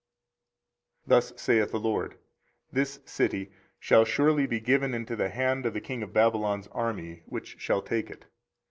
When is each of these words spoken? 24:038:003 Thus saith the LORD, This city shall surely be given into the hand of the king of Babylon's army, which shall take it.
24:038:003 1.07 1.09
Thus 1.09 1.33
saith 1.39 1.69
the 1.71 1.79
LORD, 1.79 2.17
This 2.71 3.01
city 3.05 3.51
shall 3.79 4.03
surely 4.03 4.47
be 4.47 4.59
given 4.59 4.95
into 4.95 5.15
the 5.15 5.29
hand 5.29 5.67
of 5.67 5.75
the 5.75 5.79
king 5.79 6.01
of 6.01 6.11
Babylon's 6.11 6.65
army, 6.69 7.21
which 7.27 7.57
shall 7.59 7.83
take 7.83 8.09
it. 8.09 8.25